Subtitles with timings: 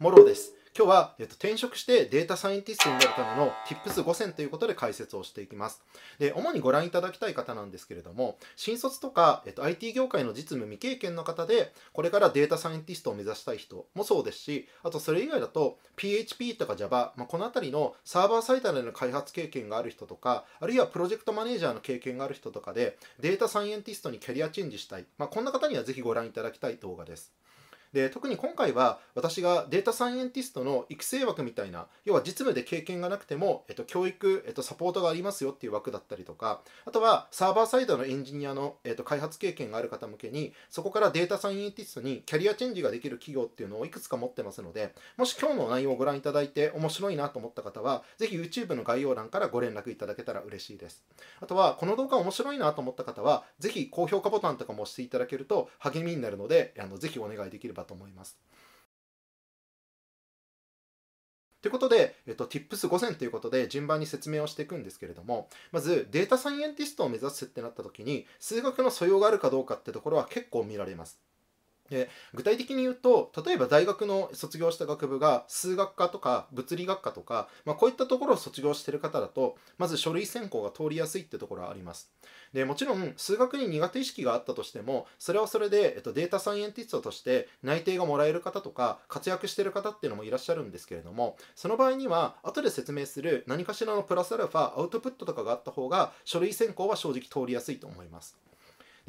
[0.00, 0.54] モロです。
[0.74, 5.82] 今日は、えっと、転職してデータサイエンティストになるための Tips5 選ということで解説をしていきます。
[6.18, 27.34] で、主にご覧いただきたい方なんですけれども、新卒とか、えっと、IT 業界の実務未経験の方で、これからデータサイエンティストを目指したい人もそうですし、あとそれ以外だと PHP とか Java、まあ、この辺りのサーバーサイドでの開発経験がある人とか、あるいはプロジェクトマネージャーの経験がある人とかで、データサイエンティストにキャリアチェンジしたい、まあ、こんな方にはぜひご覧いただきたい動画です。
[27.92, 51.02] で特に今回は私がデータサイエンティストの育成枠みたいな要は実務で経験がなくても、えっと、教育、えっと、サポートがありますよっていう枠だったりとかあとはサーバーサイドのエンジニアの、えっと、開発経験がある方向けにそこからデータサイエンティストにキャリアチェンジができる企業っていうのをいくつか持ってますのでもし今日の内容をご覧いただいて面白いなと思った方はぜひ YouTube の概要欄からご連絡いただけたら嬉しいです。
[51.40, 58.38] あとはこの動画面白いなと思った方はぜひ高評価ボタンとかも押していただけると励みになるのであのぜひお願いできればと思います
[61.62, 71.20] ということで、えっと、Tips5 選ということで順番に説明をしていくんですけれども、まずデータサイエンティストを目指すってなった時に、数学の素養があるかどうかってところは結構見られます。
[71.90, 82.10] で具体的に言うと例えば大学の卒業した学部が数学科とか物理学科とか、まあ、こういったところを卒業してる方だとまず書類選考が通りやすいってところはあります。
[82.52, 98.36] でもちろん数学に苦手意識があったとしてもそれはそれで、えっと、データサイエンティストとして内定がもらえる方とか活躍してる方っていうのもいらっしゃるんですけれどもその場合には後で説明する何かしらのプラスアルファアウトプットとかがあった方が書類選考は正直通りやすいと思います。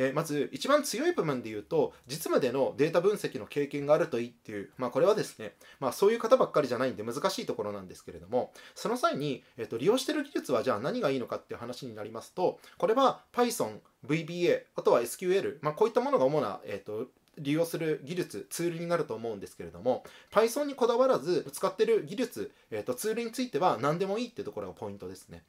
[0.00, 25.42] でまず一番強い部分で言うと実務でのデータ分析の経験があるといいっていう、まあ、これはですね、まあ、そういう方ばっかりじゃないんで難しいところなんですけれどもその際に、えっと、利用してる技術はじゃあ何がいいのかっていう話になりますとこれは Python、VBA あとは SQL、まあ、こういったものが主な、えっと、利用する技術、ツールになると思うんですけれども、Python にこだわらず使ってる技術、えーとツールについては何でもいいっていうところがポイントですね。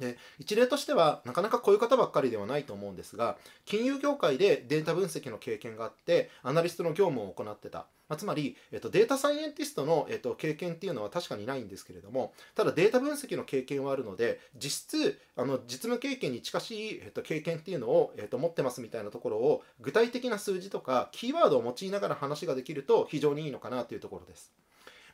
[0.00, 24.63] で一例としてはなかなかこういう方ばっかりではないと思うんですが金融業界でデータ分析の経験があってアナリストの業務を行ってた、まあ、つまり、えっと、データサイエンティストの、えっと、経験っていうのは確かにないんですけれどもただデータ分析の経験はあるので実質あの実務経験に近しい、えっと、経験っていうのを、えっと、持ってますみたいなところを具体的な数字とかキーワードを用いながら話ができると非常にいいのかなというところです。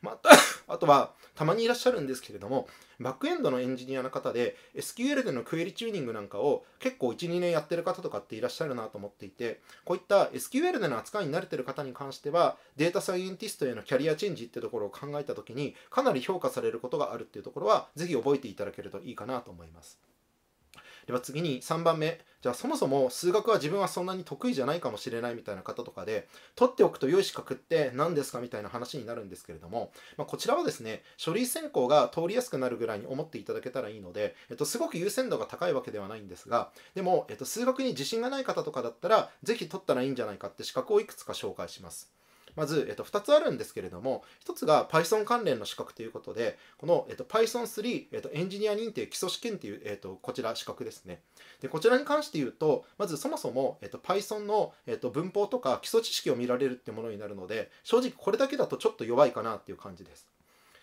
[0.02, 0.18] まあ、
[0.68, 2.68] あとはたまにいらっしゃるんですけれども
[2.98, 19.98] バックエンドのエンジニアの方で SQL でのクエリチューニングなんかを結構12年やってる方とかっていらっしゃるなと思っていてこういった SQL での扱いに慣れてる方に関してはデータサイエンティストへのキャリアチェンジってところを考えた時にかなり評価されることがあるっていうところはぜひ覚えていただけるといいかなと思います。
[21.06, 42.10] では次に3番目じゃあそもそも数学は自分はそんなに得意じゃないかもしれないみたいな方とかで取っておくと良い資格って何ですかみたいな話になるんですけれども、まあ、こちらはですね書類選考が通りやすくなるぐらいに思っていただけたらいいので、えっと、すごく優先度が高いわけではないんですがでも、えっと、数学に自信がない方とかだったら是非取ったらいいんじゃないかって資格をいくつか紹介します。
[42.56, 51.22] まず、えっと、2つあるんですけれども、1つが Python 関連の資格ということで、この、えっと、Python3、えっと、エンジニア認定基礎試験という、えっと、こちら資格ですね。
[51.60, 60.26] で、こちらに関して言うと、まずそもそも、えっと、Python の、えっと、文法とか基礎知識を見られるってものになるので、正直これだけだとちょっと弱いかなっていう感じです。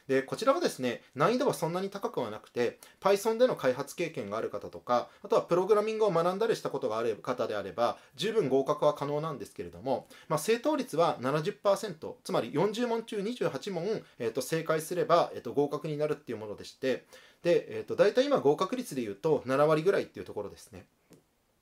[0.08, 17.06] でこちらはですね難易度はそんなに高くはなくて Python での開発経験がある方とかあとはプログラミングを学んだりしたことがある方であれば十分合格は可能なんですけれども、まあ、正答率は70%つまり40問中28問、えー、と正解すれば、えー、と合格になるっていうものでして
[17.44, 20.86] で、えー、と大体今合格率でいうと7割ぐらいっていうところですね。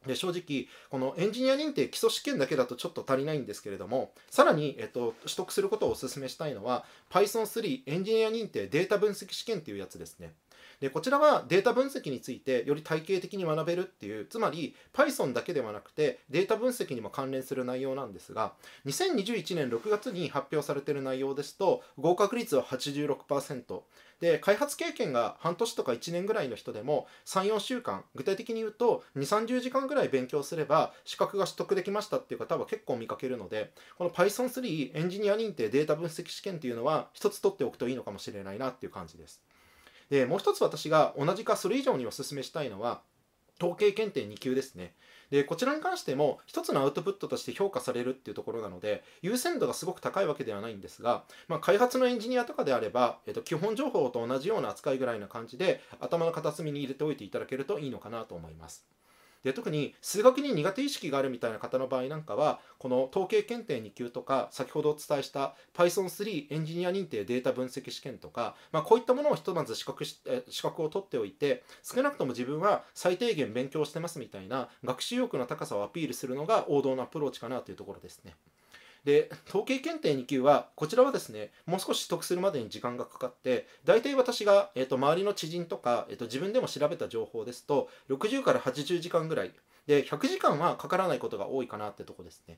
[0.07, 10.33] で正直このエンジニア認定基礎試験だけだとちょっと足りないんですけれどもさらに、えっと、取得することをお勧めしたいのは Python3 エンジニア認定データ分析試験っていうやつですね。
[10.81, 18.53] でこちらはデータ分析についてより体系的に学べるっていうつまり Python だけではなくてデータ分析にも関連する内容なんですが
[18.85, 23.81] 2021年6月に発表されている内容ですと合格率は86%
[24.19, 39.41] で開発経験が半年とか1年ぐらいの人でも34週間具体的に言うと2 3 0時間ぐらい勉強すれば資格が取得できましたっていう方は結構見かけるのでこの Python3 エンジニア認定データ分析試験っていうのは一つ取っておくといいのかもしれないなっていう感じです。
[40.09, 43.01] でもう一つ私が同じかそれ以上にお勧めしたいのは
[43.59, 44.93] 統計検定2級ですね。
[45.31, 58.85] でこちらに関しても一つのアウトプットとして評価されるっていうところなので優先度がすごく高いわけではないんですが、まあ、開発のエンジニアとかであれば、えっと、基本情報と同じような扱いぐらいな感じで頭の片隅に入れておいていただけるといいのかなと思います。
[59.45, 70.19] で特に数学に苦手意識があるみたいな方の場合なんかはこの統計検定2級とか先ほどお伝えした Python3 エンジニア認定データ分析試験とか、まあ、こういったものをひとまず資格し
[70.49, 78.33] 資格を取っておいて少なくとも自分は最低限勉強してますみたいな学習欲の高さをアピールするのが王道のアプローチかなというところですね。
[79.05, 89.51] で統計検定2級はこちらはですねもう少し取得するまでに時間がかかって大体私が、えーと、周りの知人とか、えーと、自分でも調べた情報ですと60から80時間ぐらい
[89.85, 92.57] で100時間はかからないことが多いかなってとこですね。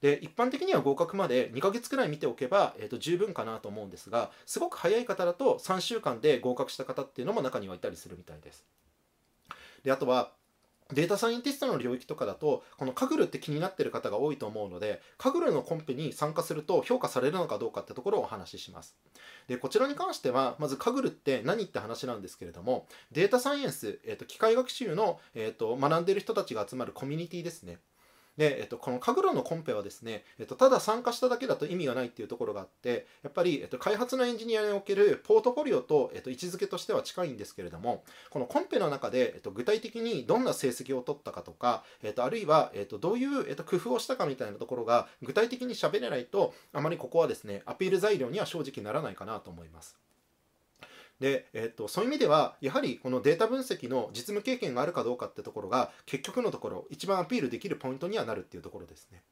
[0.00, 8.64] で一般的には合格まで2ヶ月くらい見ておけば、えーと十分かなと思うんですがすごく早い方だと3週間で合格した方っていうのも中にはいたりするみたいです。
[9.82, 10.32] であとは
[10.92, 18.96] データサイエンティストの領域とかだとこのカグルって気になってる方が多いと思うのでカグルのコンペに参加すると評価されるのかどうかってところをお話しします。
[19.48, 27.78] でこちらに関してはまずカグルって何って話なんですけれどもデータサイエンス、えーと、機械学習の、えーと学んでる人たちが集まるコミュニティですね。
[28.40, 49.98] で、えっと、このカグロのコンペはですね、えっと、ただ参加しただけだと意味がないっていうところがあってやっぱり、えっと、開発のエンジニアにおけるポートフォリオと、えっと、位置づけとしては近いんですけれどもこのコンペの中で、えっと、具体的にどんな成績を取ったかとか、えっと、あるいは、えっと、どういう、えっと、工夫をしたかみたいなところが具体的に喋れないとあまりここはですねアピール材料には正直ならないかなと思います。
[51.20, 59.22] で、えっと、そういう意味ではやはりこのデータ分析の実務経験があるかどうかってところが結局のところ一番アピールできるポイントにはなるっていうところですね。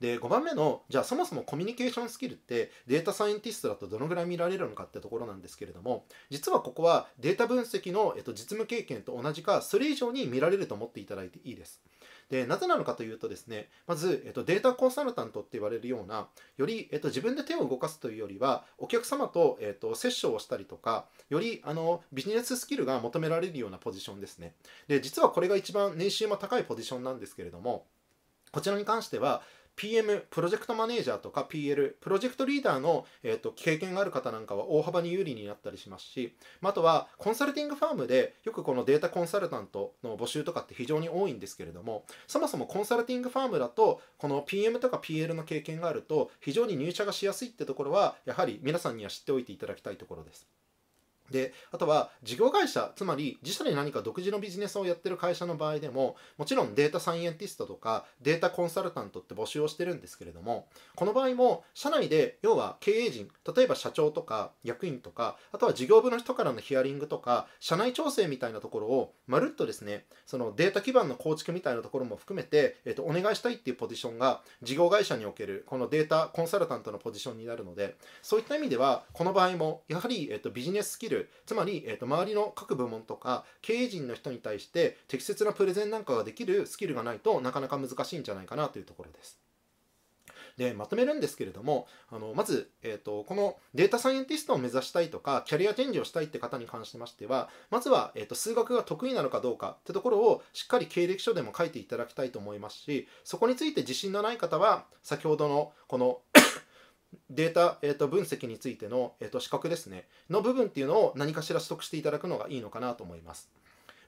[0.00, 11.80] で5番目のじゃあそもそもコミュニケーションスキルってデータサイエンティストだとどのぐらい見られるのかってところなんですけれども実はここはデータ分析の、えっと、実務経験と同じかそれ以上に見られると思っていただいていいです。
[12.30, 24.54] でなぜなのかというとですねまず、えっと、データコンサルタントって言われるようなより、えっと、自分で手を動かすというよりはお客様と、えっと、セッションをしたりとかよりあのビジネススキルが求められるようなポジションですね。
[24.88, 27.86] で実はこれが一番年収も高いポジションなんですけれども
[28.52, 29.42] こちらに関しては
[29.76, 50.46] PM、プロジェクトマネージャーとか PL、プロジェクトリーダーの、えーと、経験がある方なんかは大幅に有利になったりしますし、あとはコンサルティングファームでよくこのデータコンサルタントの募集とかって非常に多いんですけれども、そもそもコンサルティングファームだと、この PM とか PL の経験があると非常に入社がしやすいってところは、やはり皆さんには知っておいていただきたいところです。
[51.30, 81.15] であとは事業会社つまり自社で何か独自のビジネスをやってる会社の場合でももちろんデータサイエンティストとかデータコンサルタントって募集をしてるんですけれどもこの場合も社内で要は経営陣例えば社長とか役員とかあとは事業部の人からのヒアリングとか社内調整みたいなところをまるっとですねそのデータ基盤の構築みたいなところも含めて、えっと、お願いしたいっていうポジションが事業会社におけるこのデータコンサルタントのポジションになるのでそういった意味ではこの場合もやはり、えっと、ビジネススキル
[81.46, 89.38] つまり、えー、と周りの各部門とか経営陣の人に対して適切なプレゼンなんかができるスキルがないとなかなか難しいんじゃないかなというところです。
[90.56, 106.18] でまとめるんですけれどもあのまず、えーと、このデータサイエンティストを目指したいとかキャリアチェンジをしたいって方に関しましてはまずは、えーと数学が得意なのかどうかってところをしっかり経歴書でも書いていただきたいと思いますしそこについて自信のない方は先ほどのこの
[107.30, 113.50] データ、えー、と分析についての、えー、と資格ですね、の部分っていうのを何かしら取得していただくのがいいのかなと思います。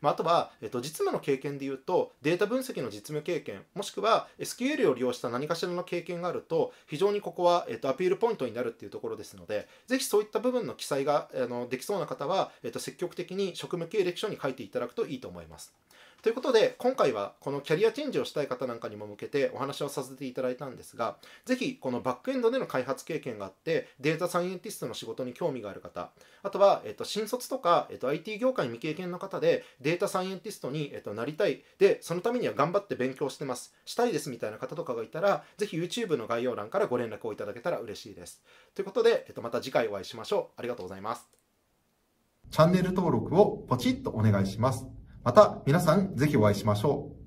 [0.00, 15.74] まあ、あとは、えっと、実務の経験でいうと、データ分析の実務経験、もしくは SQL を利用した何かしらの経験があると、非常にここは、えっと、アピールポイントになるっていうところですので、ぜひそういった部分の記載があのできそうな方は、えっと、積極的に職務経歴書に書いていただくといいと思います。
[16.20, 26.10] ということで、今回はこのキャリアチェンジをしたい方なんかにも向けてお話をさせていただいたんですが、ぜひこのバックエンドでの開発経験があって、データサイエンティストの仕事に興味がある方、
[26.43, 38.43] あとは、えっと、新卒とか、えっと、IT 業界未経験の方で、データサイエンティストに、えっと、なりたい、で、そのためには頑張って勉強してます、したいですみたいな方とかがいたら、ぜひ YouTube の概要欄からご連絡をいただけたら嬉しいです。
[38.75, 40.55] ということで、えっと、また次回お会いしましょう。
[40.56, 41.29] ありがとうございます。
[42.51, 44.97] チャンネル登録をポチッとお願いします。
[45.29, 47.18] また皆さんぜひお会いしましょう。